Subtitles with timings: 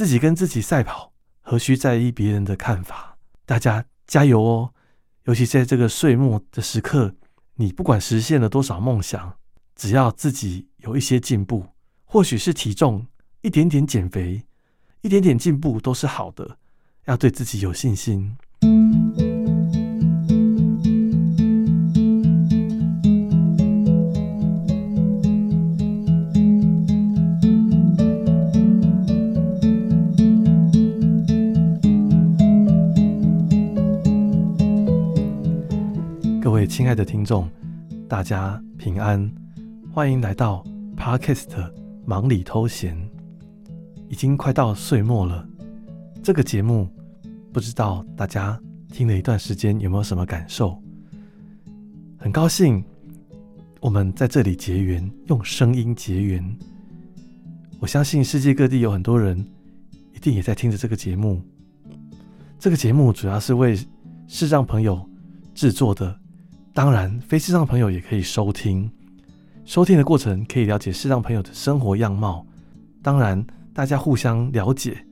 [0.00, 1.12] 自己跟自己赛跑，
[1.42, 3.18] 何须在意别人的看法？
[3.44, 4.72] 大家加油哦！
[5.24, 7.14] 尤其在这个岁末的时刻，
[7.56, 9.36] 你不管实现了多少梦想，
[9.76, 11.66] 只要自己有一些进步，
[12.06, 13.06] 或许是体重
[13.42, 14.42] 一点点减肥，
[15.02, 16.56] 一点点进步都是好的。
[17.04, 18.38] 要对自己有信心。
[36.70, 37.50] 亲爱的听众，
[38.08, 39.28] 大家平安，
[39.92, 40.64] 欢迎来到
[40.96, 41.68] Podcast
[42.06, 42.96] 忙里偷闲。
[44.08, 45.44] 已经快到岁末了，
[46.22, 46.88] 这个节目。
[47.52, 50.80] 不知道大家听了一段时间有没有什么感受？
[52.16, 52.82] 很高兴
[53.80, 56.56] 我们在这里结缘，用声音结缘。
[57.80, 59.44] 我相信世界各地有很多人
[60.14, 61.42] 一定也在听着这个节目。
[62.60, 63.76] 这个节目主要是为
[64.28, 65.04] 视障朋友
[65.52, 66.19] 制作的，
[66.72, 68.90] 当然非视障朋友也可以收听。
[69.64, 72.46] 收听的过程可以了解视障朋友的生活样貌，
[73.02, 75.04] 当然大家互相了解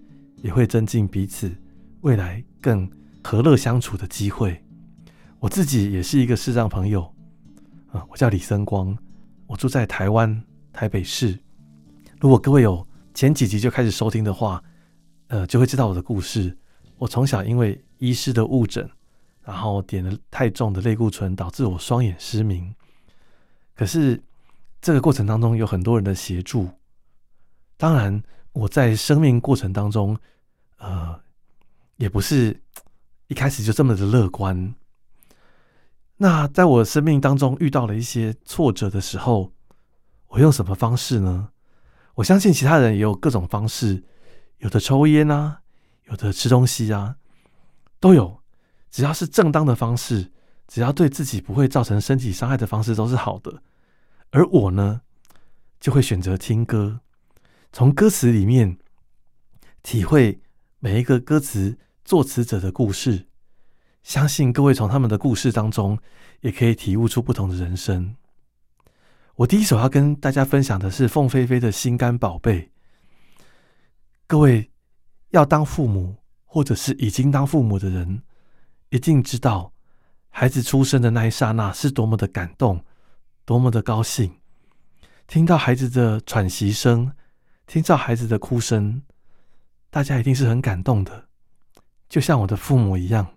[0.43, 1.51] 也会增进彼此。
[2.03, 2.89] 未来更
[3.25, 4.63] 和乐相处的机会。
[5.41, 7.03] 我自己也是一个视障朋友，
[7.91, 8.97] 啊，我叫李森光，
[9.47, 10.43] 我住在台湾
[10.73, 11.39] 台北市。
[12.21, 14.63] 如果各位有前几集就开始收听的话，
[15.27, 16.57] 呃，就会知道我的故事。
[16.99, 18.89] 我从小因为医师的误诊，
[19.49, 22.75] 然后点了太重的类固醇，导致我双眼失明。
[23.75, 24.23] 可是
[24.83, 26.69] 这个过程当中有很多人的协助，
[27.79, 30.15] 当然我在生命过程当中，
[30.77, 31.19] 呃。
[31.97, 32.63] 也不是
[33.27, 34.73] 一开始就这么的乐观。
[36.19, 39.53] 那在我生命当中遇到了一些挫折的时候，
[40.29, 41.49] 我用什么方式呢？
[42.15, 44.05] 我相信其他人也有各种方式，
[44.59, 45.63] 有的抽烟啊，
[46.05, 47.17] 有的吃东西啊，
[47.99, 48.38] 都有。
[48.91, 50.33] 只要是正当的方式，
[50.67, 53.63] 只要对自己不会造成身体伤害的方式，都是好的。
[54.31, 55.03] 而我呢，
[55.81, 57.01] 就会选择听歌，
[57.73, 58.79] 从歌词里面
[59.83, 60.41] 体会
[60.79, 61.79] 每一个歌词。
[62.05, 63.27] 作词者的故事，
[64.03, 65.99] 相信各位从他们的故事当中，
[66.41, 68.17] 也可以体悟出不同的人生。
[69.35, 72.63] 我第一首要跟大家分享的是凤飞飞的《心肝宝贝》。
[74.27, 74.71] 各位
[75.33, 78.23] 要当父母，或者是已经当父母的人，
[78.91, 79.73] 一定知道
[80.31, 82.85] 孩子出生的那一刹那是多么的感动，
[83.45, 84.35] 多么的高兴。
[85.27, 87.13] 听到孩子的喘息声，
[87.67, 89.03] 听到孩子的哭声，
[89.91, 91.29] 大家一定是很感动的。
[92.09, 93.35] 就像我的父母一样，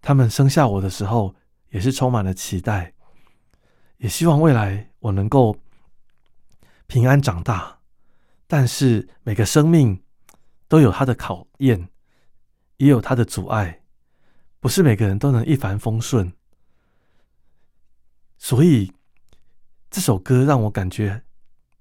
[0.00, 1.34] 他们生下我的时候
[1.70, 2.94] 也是充满了期待，
[3.98, 5.54] 也希望未来我能够
[6.86, 7.80] 平安长大。
[8.46, 10.02] 但是每个生命
[10.68, 11.90] 都有它的考验，
[12.78, 13.82] 也有它的阻碍，
[14.60, 16.32] 不是每个人都能一帆风顺。
[18.36, 18.92] 所以
[19.90, 21.22] 这首歌让我感觉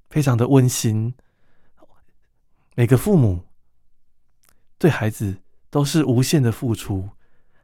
[0.09, 1.13] 非常的温馨。
[2.75, 3.43] 每个父母
[4.77, 5.37] 对孩子。
[5.69, 7.09] 都是无限的付出，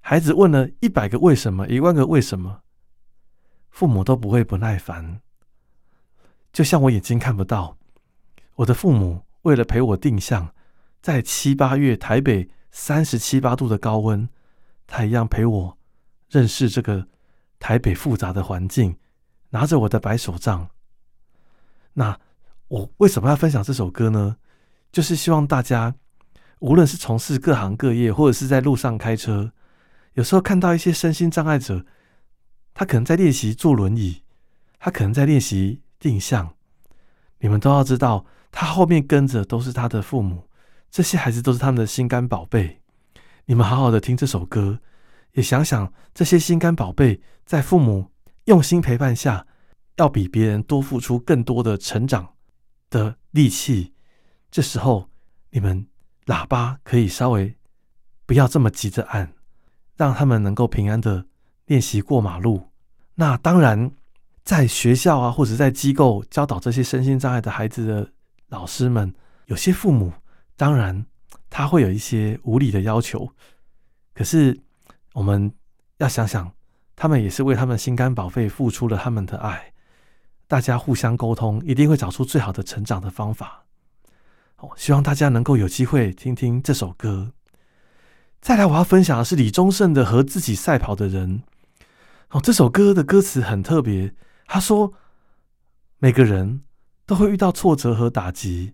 [0.01, 2.61] 孩子问了一百个为什么，一万个为什么，
[3.69, 5.21] 父母都不会不耐烦。
[6.51, 7.77] 就像我眼睛看不到，
[8.55, 10.53] 我的父母为了陪我定向，
[11.01, 14.27] 在七八月台北三十七八度的高温，
[14.95, 15.75] 他一样陪我
[16.29, 17.07] 认识这个
[17.57, 18.95] 台北复杂的环境，
[19.49, 20.69] 拿着我的白手杖。
[21.93, 22.19] 那
[22.67, 24.37] 我为什么要分享这首歌呢？
[24.91, 25.95] 就是希望大家。
[26.59, 29.51] 无论是从事各行各业，或者是在路上开车，
[30.13, 31.83] 有时候看到一些身心障碍者，
[32.75, 34.21] 他可能在练习坐轮椅，
[34.77, 36.53] 他可能在练习定向，
[37.39, 40.47] 你们都要知道，他后面跟着都是他的父母，
[40.91, 42.82] 这些孩子都是他们的心肝宝贝。
[43.45, 44.79] 你们好好的听这首歌，
[45.33, 48.11] 也想想这些心肝宝贝在父母
[48.45, 49.45] 用心陪伴下，
[49.97, 52.35] 要比别人多付出更多的成长
[52.89, 53.93] 的力气。
[54.51, 55.09] 这时候，
[55.51, 55.87] 你们。
[56.27, 57.53] 喇叭可以稍微
[58.25, 59.33] 不要这么急着按，
[59.97, 61.25] 让他们能够平安的
[61.65, 62.69] 练习过马路。
[63.15, 63.91] 那当然，
[64.45, 68.09] 在学校啊，或者在机构教导这些身心障碍的孩子的
[68.47, 69.13] 老师们，
[69.47, 70.13] 有些父母
[70.55, 71.05] 当然
[71.55, 73.31] 他会有一些无理的要求。
[74.15, 74.59] 可是
[75.13, 75.53] 我们
[75.99, 76.51] 要想想，
[76.95, 79.71] 他们也是为他们心肝宝贝付出了他们的爱。
[80.47, 83.65] 大家互相沟通，一定会找出最好的成长的方法。
[84.75, 87.33] 希望大家能够有机会听听这首歌。
[88.41, 91.43] 再来，我要分享的是李宗盛的《和自己赛跑的人》。
[92.31, 94.15] 哦，这首歌的歌词很特别。
[94.47, 94.91] 他说
[95.99, 96.63] ：“每个人
[97.05, 98.73] 都会遇到挫折和打击，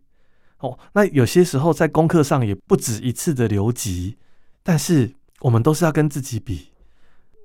[0.60, 4.18] 哦，那有些时候在功课上也不止一次的留级，
[4.64, 6.72] 但是我们都是要跟自己比。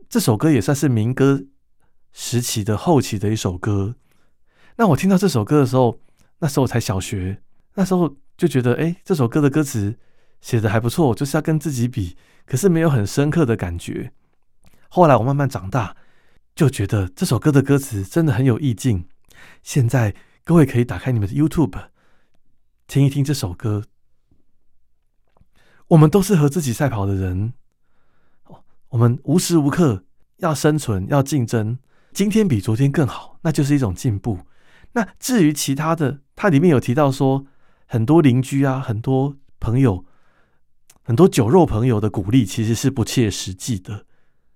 [0.09, 1.45] 这首歌也算是民歌
[2.13, 3.95] 时期的后期的一首歌。
[4.77, 5.99] 那我听到这首歌的时候，
[6.41, 7.41] 那时候我才小学，
[7.75, 9.97] 那时候就觉得，哎，这首歌的歌词
[10.41, 14.13] 写的还不错，就是要跟自己比，可是没有很深刻的感觉。
[14.89, 15.97] 后来我慢慢长大，
[16.57, 19.07] 就觉得这首歌的歌词真的很有意境。
[19.63, 20.15] 现在
[20.45, 21.79] 各位可以打开你们的 YouTube，
[22.87, 23.85] 听一听这首歌。
[25.89, 27.53] 我们都是和自己赛跑的人，
[28.89, 30.05] 我们无时无刻
[30.39, 31.79] 要生存，要竞争。
[32.13, 34.41] 今天比昨天更好，那就是一种进步。
[34.93, 37.47] 那至于其他的，它里面有提到说，
[37.87, 40.05] 很多邻居啊，很多朋友，
[41.03, 44.07] 很多酒肉朋友的鼓励，其实是不切实际的，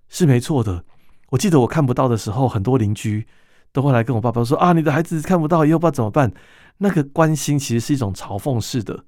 [0.07, 0.85] 是没错的。
[1.31, 3.27] 我记得我看不到的时候，很多邻居
[3.71, 6.31] 都会来跟我爸爸说：“啊，你的孩子看不到，以后不知道怎么办？”
[6.79, 9.05] 那个关心其实是一种嘲讽式的，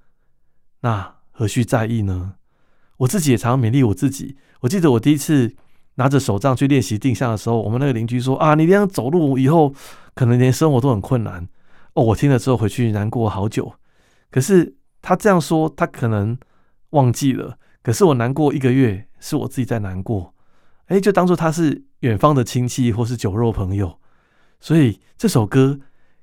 [0.82, 2.36] 那何须在意呢？
[2.98, 4.38] 我自己也常勉励我自己。
[4.62, 5.56] 我记得我第一次
[5.96, 9.74] 拿着手杖去练习定向的时候，我们那个邻居说：“啊，你这样走路以后。”
[10.14, 11.48] 可能连生活都很困难
[11.94, 12.04] 哦。
[12.04, 13.74] 我听了之后回去难过好久。
[14.30, 16.38] 可是他这样说，他可能
[16.90, 17.58] 忘记了。
[17.82, 20.36] 可是我难过一个月，是我自己在难过。
[20.88, 24.01] 哎，就当做他是远方的亲戚或是酒肉朋友。
[24.62, 25.78] 所以这首歌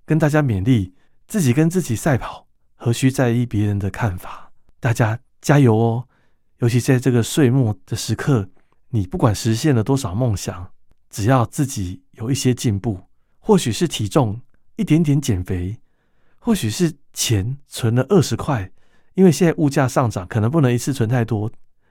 [0.06, 0.94] 跟大家勉励，
[1.26, 2.46] 自己跟自己赛跑，
[2.76, 4.50] 何须在意别人的看法？
[4.81, 6.08] 大家加油哦！
[6.58, 8.49] 尤其在这个岁末的时刻，
[8.90, 10.73] 你不管实现了多少梦想，
[11.11, 13.00] 只要自己有一些进步。
[13.40, 14.40] 或许是体重
[14.76, 15.81] 一点点减肥，
[16.38, 18.70] 或许是钱存了二十块，
[19.14, 21.50] 因为现在物价上涨，可能不能一次存太多，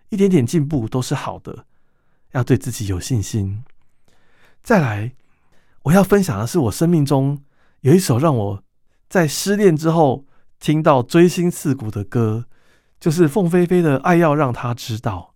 [0.09, 1.65] 一点点进步都是好的，
[2.31, 3.63] 要对自己有信心。
[4.61, 5.13] 再来，
[5.87, 7.41] 我要分享的是我生命中
[7.81, 8.63] 有一首让我
[9.07, 10.25] 在失恋之后
[10.59, 12.45] 听到锥心刺骨的歌，
[12.99, 15.35] 就是凤飞飞的《爱要让他知道》，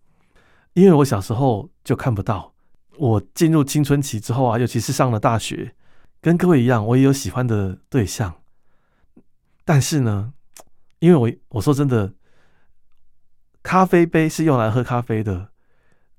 [0.74, 2.53] 因为我小时候就看不到，
[2.98, 5.75] 我进入青春期之后啊，尤其是上了大学。
[6.19, 8.42] 跟各位一样，我也有喜欢的对象，
[9.63, 10.33] 但是呢，
[11.00, 12.13] 因为我我说真的，
[13.63, 15.50] 咖啡杯是用来喝咖啡的，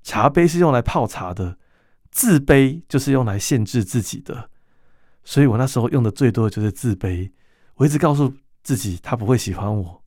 [0.01, 1.57] 茶杯是用来泡茶的，
[2.13, 4.49] 自卑就是用来限制自己的，
[5.23, 7.29] 所以我那时候用的最多的就是自卑。
[7.73, 8.31] 我一直告诉
[8.61, 10.03] 自己，他不会喜欢我。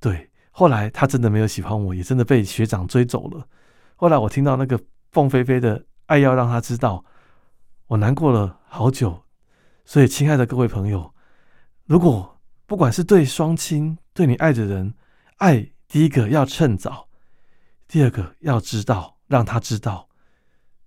[0.00, 3.46] 对，后来他真的没有喜欢我，也真的被学长追走了。
[3.94, 4.80] 后来我听到那个
[5.12, 7.04] 凤飞飞的爱要让他知道。
[7.88, 9.24] 我难过了好久，
[9.84, 11.14] 所以亲爱的各位朋友，
[11.84, 14.94] 如果不管是对双亲、对你爱的人，
[15.36, 17.08] 爱第一个要趁早，
[17.86, 20.07] 第二个要知道，让他知道。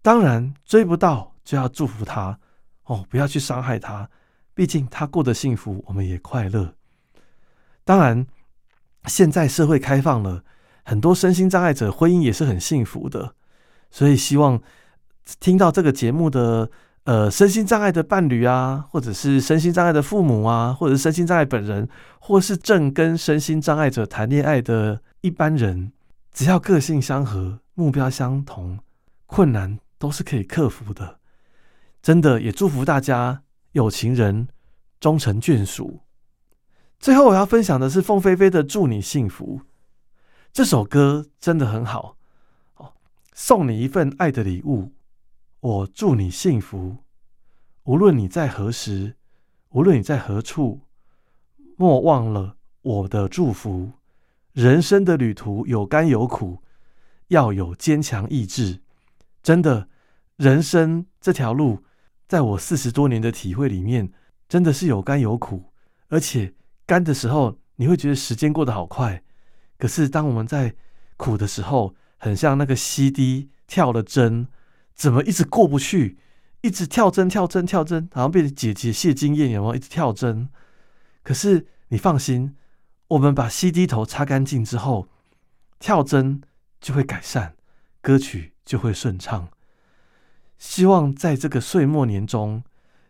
[0.01, 2.39] 当然追不到就要祝福他
[2.85, 4.09] 哦，不要去伤害他，
[4.53, 6.73] 毕竟他过得幸福，我们也快乐。
[7.83, 8.25] 当然，
[9.05, 10.43] 现在社会开放了，
[10.83, 13.35] 很多身心障碍者婚姻也是很幸福的，
[13.89, 14.61] 所以希望
[15.39, 16.69] 听到这个节目的。
[17.03, 21.89] 呃，身心障碍的伴侣啊，或者是身心障碍的父母啊，或者是身心障碍本人，
[22.19, 25.91] 或是正跟身心障碍者谈恋爱的一般人，
[26.31, 28.77] 只要个性相合、目标相同，
[29.25, 31.19] 困难都是可以克服的。
[32.01, 33.43] 真的，也祝福大家
[33.73, 34.47] 有情人
[34.99, 35.99] 终成眷属。
[36.97, 39.59] 最后，我要分享的是凤飞飞的《祝你幸福》
[40.51, 42.17] 这首歌，真的很好
[42.77, 42.93] 哦，
[43.33, 44.93] 送你一份爱的礼物。
[45.59, 46.97] 我祝你幸福，
[47.83, 49.15] 无论你在何时，
[49.69, 50.81] 无论你在何处，
[51.77, 53.91] 莫忘了我的祝福。
[54.53, 56.63] 人生的旅途有甘有苦，
[57.27, 58.81] 要有坚强意志。
[59.43, 59.87] 真的，
[60.41, 61.83] 人生这条路，
[62.27, 64.11] 在我四十多年的体会里面，
[64.49, 65.71] 真的是有甘有苦。
[66.07, 66.55] 而且
[66.87, 69.21] 甘的时候，你会觉得时间过得好快；
[69.77, 70.73] 可是当我们在
[71.15, 74.47] 苦的时候，很像那个 CD 跳了针。
[74.95, 76.17] 怎么一直过不去？
[76.61, 79.75] 一直跳针、跳针、跳针，好像变成姐姐谢金燕，有没有？
[79.75, 80.49] 一直跳针。
[81.21, 82.55] 可是你放心，
[83.09, 85.07] 我们把 CD 头擦干净之后，
[85.77, 86.41] 跳针
[86.79, 87.53] 就会改善，
[88.01, 89.47] 歌曲就会顺畅。
[90.61, 92.63] 希望在这个岁末年中，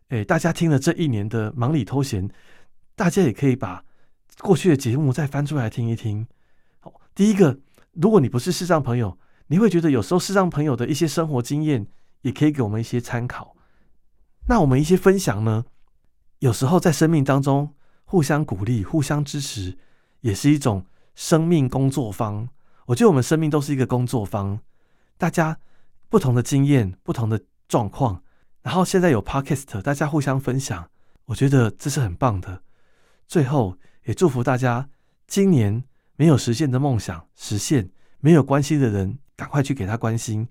[0.07, 2.29] 哎，大家听了这一年的忙里偷闲，
[2.95, 3.83] 大家也可以把
[4.39, 6.25] 过去的节目再翻出来听一听。
[6.79, 7.59] 好，第一个，
[7.91, 9.17] 如果你不是视障朋友。
[9.47, 11.85] 你会觉得有时候视障朋友的一些生活经验
[12.21, 13.53] 也可以给我们一些参考。
[14.47, 15.65] 那我们一些分享呢，
[16.39, 19.77] 有时候在生命当中互相鼓励、互相支持，
[20.21, 22.47] 也是一种生命工作方。
[22.85, 24.57] 我觉得我们生命都是一个工作方，
[25.17, 25.59] 大家
[26.11, 28.21] 不同的经验、不同的状况，
[28.61, 30.89] 然后现在有 Podcast，大家互相分享，
[31.23, 32.61] 我觉得这是很棒的。
[33.29, 34.89] 最后也祝福大家
[35.25, 35.85] 今年
[36.17, 37.89] 没有实现的梦想实现，
[38.19, 40.49] 没有关心的人赶快去给他关心，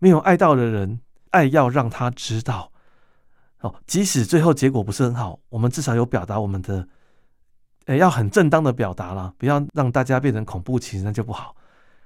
[0.00, 2.72] 没有爱到的人爱要让他知道。
[3.60, 6.88] 哦，即使最后结果不是很好，我们至少有表达我们的，
[7.84, 11.54] 诶，要很正当的表达了，不要让大家变成恐怖情人，那就不好。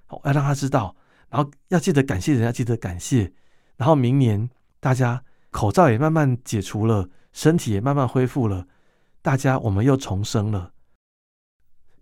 [0.09, 0.95] 哦，要让他知道，
[1.31, 3.33] 然后要记得感谢人，要记得感谢。
[3.77, 8.67] 然后明年大家口罩也慢慢解除了，身体也慢慢恢复了，
[9.23, 10.75] 大家我们又重生了。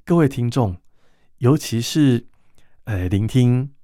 [0.04, 0.78] 各位听众，
[1.38, 2.26] 尤其是
[2.84, 3.74] 呃聆听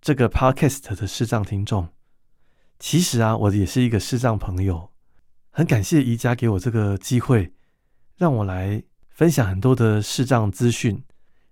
[0.00, 1.90] 这个 podcast 的视障听众，
[2.78, 4.90] 其实啊，我也是一个视障朋友。
[5.50, 7.52] 很感谢宜家给我这个机会，
[8.16, 11.02] 让我来分享很多的视障资讯，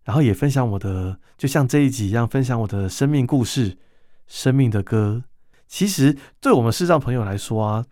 [0.09, 3.77] 然后也分享我的，就像这一集一样，分享我的生命故事、
[4.27, 5.23] 生命的歌。
[5.67, 7.85] 其实对我们视障朋友来说啊，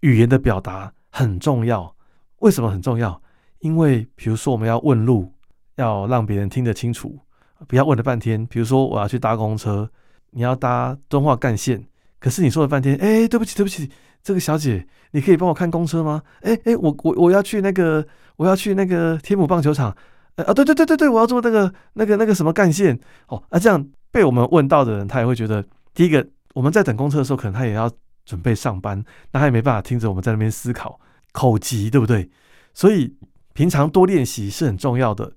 [0.00, 1.96] 语言的表达很重要。
[2.40, 3.18] 为什么很重要？
[3.60, 5.32] 因为比如说我们要问路，
[5.76, 7.18] 要让别人听得清楚，
[7.66, 8.44] 不要问了半天。
[8.44, 9.90] 比如说我要去搭公车，
[10.32, 11.82] 你要搭敦化干线，
[12.20, 13.90] 可是你说了半天，哎，对不起，对不起。
[14.22, 16.22] 这个小姐，你可以帮我看公车吗？
[16.42, 18.06] 哎哎，我我我要去那个，
[18.36, 19.96] 我要去那个天母棒球场。
[20.36, 22.98] 啊，对对对对对，我要做那个那个那个什么干线。
[23.28, 25.64] 哦，啊，这样被我们问到的人，他也会觉得，
[25.94, 27.90] 第一个，我们在等公车的时候，可能他也要
[28.24, 30.98] 准备上班，那他也没办法听着我们在那边思考
[31.32, 32.28] 口疾，对不对？
[32.72, 33.16] 所以
[33.52, 35.32] 平常多练习是很重要的。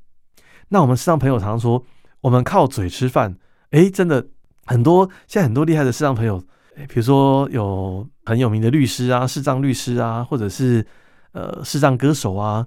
[0.70, 1.84] 那我们视障朋友常常说，
[2.22, 3.38] 我们靠嘴吃饭。
[3.72, 4.27] 哎，真的
[4.66, 6.44] 很多，现在很多厉害的视障朋友。
[6.88, 10.86] 比如说有很有名的律师啊，视障律师啊，或者是
[11.32, 12.66] 呃视障歌手啊，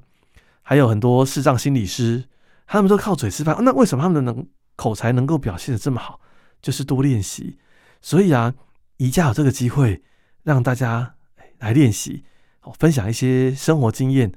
[0.70, 2.22] 还有很多视障心理师，
[2.64, 3.56] 他们都靠嘴吃饭。
[3.62, 4.46] 那为什么他们的能
[4.76, 6.20] 口才能够表现得这么好？
[6.62, 7.58] 就是多练习。
[8.00, 8.54] 所以啊，
[8.98, 10.04] 宜家有这个机会
[10.44, 11.16] 让大家
[11.58, 12.22] 来练习，
[12.78, 14.30] 分享一些生活经验。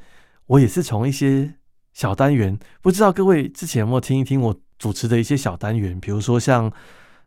[0.48, 1.54] 我也是从一些
[1.94, 6.74] 小单元，不知道各位之前有没有听一听我主持的一些小单元，比如说像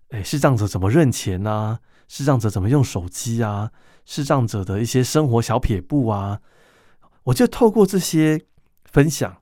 [0.08, 1.78] 诶视障者怎么认钱啊。
[2.08, 3.70] 视障者怎么用手机啊？
[4.04, 6.40] 视障者的一些生活小撇步啊，
[7.22, 8.42] 我就透过这些
[8.90, 9.36] 分享，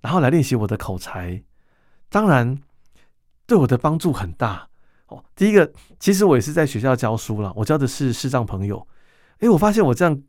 [0.00, 1.42] 然后来练习我的口才。
[2.08, 2.60] 当然，
[3.46, 4.68] 对我的帮助很大
[5.06, 5.24] 哦。
[5.34, 8.86] 第一个，其实我也是在学校教书了，我教的是视障朋友。
[9.40, 10.22] 诶，我发现我这样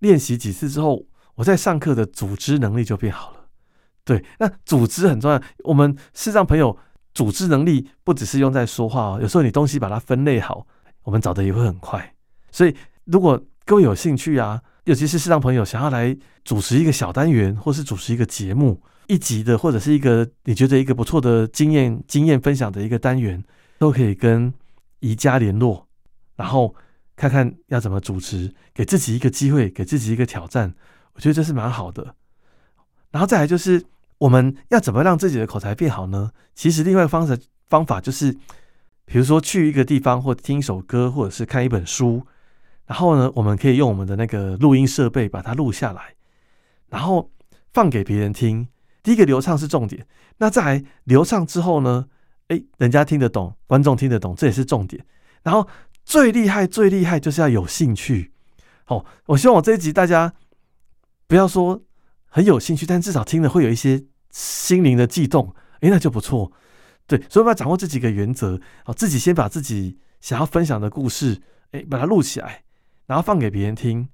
[0.00, 1.04] 练习几次之后，
[1.36, 3.46] 我在上课的组织能力就变好了。
[4.04, 5.40] 对，那组织很重要。
[5.64, 6.76] 我们视障朋友
[7.12, 10.66] 组织能力不只是用在说话哦，有时候你东西把它分类好。
[11.02, 12.14] 我们找的也会很快，
[12.50, 12.74] 所以
[13.04, 23.42] 如果各位有兴趣啊，尤其是视障朋友想要来主持一个小单元，或是主持一个节目一集的，或者是一个你觉得一个不错的经验经验分享的一个单元，
[23.78, 24.52] 都可以跟
[25.00, 25.86] 宜家联络，
[26.36, 26.74] 然后
[27.14, 30.74] 看看要怎么主持，给自己一个机会，给自己一个挑战，
[31.14, 32.14] 我觉得这是蛮好的。
[33.10, 33.84] 然后再来就是
[34.18, 36.30] 我们要怎么让自己的口才变好呢？
[36.54, 37.38] 其实另外一个方式
[37.68, 38.36] 方法就是。
[39.08, 42.26] 比如说去一个地方，或听一首歌，或者是看一本书，
[42.86, 46.14] 然后呢，我们可以用我们的那个录音设备把它录下来，
[46.88, 47.30] 然后
[47.72, 48.68] 放给别人听。
[49.02, 50.06] 第一个流畅是重点，
[50.38, 52.06] 那再来流畅之后呢，
[52.48, 55.04] 诶，人家听得懂，观众听得懂，这也是重点。
[55.42, 55.68] 然后
[56.04, 58.32] 最厉害、最厉害就是要有兴趣。
[58.86, 60.32] 哦，我希望我这一集大家
[61.26, 61.82] 不要说
[62.26, 66.52] 很有兴趣，但至少听了会有一些心灵的悸动，诶，那就不错。
[67.06, 71.40] 对，所以我们要掌握这几个原则，好，自己先把自己想要分享的故事，
[71.70, 72.64] 哎，把它录起来，
[73.06, 74.08] 然后放给别人听，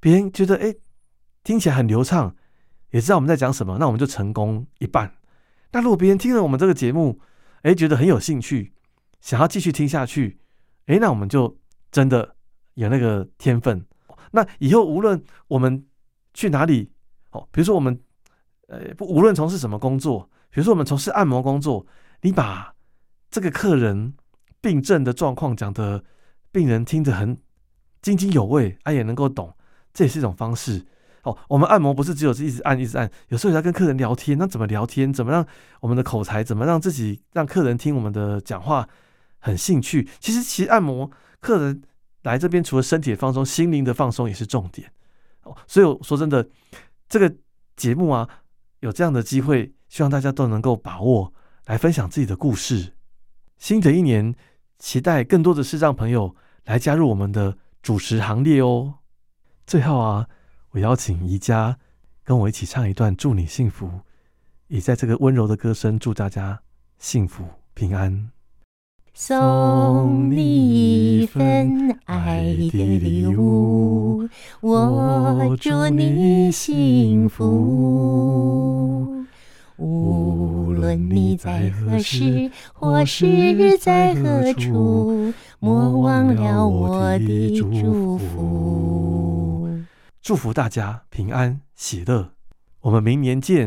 [0.00, 0.74] 别人觉得哎，
[1.42, 2.34] 听起来很流畅，
[2.90, 5.14] 也知道我们在讲什么，那我们就成功一半。
[5.72, 7.20] 那如果别人听了我们这个节目，
[7.62, 8.72] 哎，觉得很有兴趣，
[9.20, 10.38] 想要继续听下去，
[10.86, 11.58] 哎，那我们就
[11.90, 12.36] 真的
[12.74, 13.84] 有那个天分。
[14.32, 15.86] 那以后无论我们
[16.34, 16.92] 去哪里，
[17.32, 17.98] 哦，比如说我们，
[18.68, 21.86] 呃，不，无论从事什么工作，比如说我们从事按摩工作。
[22.20, 22.74] 你把
[23.30, 24.12] 这个客人
[24.60, 26.02] 病症的状况讲的
[26.50, 27.38] 病人听着很
[28.02, 29.54] 津津有味，他、啊、也能够懂，
[29.92, 30.86] 这也是一种方式。
[31.22, 34.38] 哦，我们按摩不是只有是一直按一直按，有时候也要跟客人聊天。
[34.38, 35.12] 那怎么聊天？
[35.12, 35.46] 怎么让
[35.80, 36.42] 我们的口才？
[36.44, 38.88] 怎么让自己让客人听我们的讲话
[39.38, 40.08] 很兴趣？
[40.20, 41.82] 其实，其实按摩客人
[42.22, 44.90] 来这边，除了身体的放松，心灵的放松也是重点。
[45.42, 46.48] 哦，所以我说真的，
[47.08, 47.34] 这个
[47.76, 48.28] 节目啊，
[48.80, 51.32] 有这样的机会，希望大家都能够把握。
[51.66, 52.94] 来分享自己的故事。
[53.58, 54.34] 新的一年，
[54.78, 58.96] 期待更多的视障朋友来加入我们的主持行列哦。
[59.66, 60.28] 最后啊，
[60.72, 61.78] 我邀请宜家
[62.22, 63.86] 跟我一起唱一段《祝你幸福》，
[64.66, 66.60] 也在这个温柔的歌声祝大家
[66.98, 68.28] 幸福平安。
[69.14, 74.28] 送你一份爱的礼物，
[74.60, 79.14] 我祝你幸福。
[79.78, 89.68] 无论你在何时或是在何处，莫忘了我的祝福。
[90.22, 92.30] 祝福大家平安喜乐，
[92.82, 93.66] 我们明年见。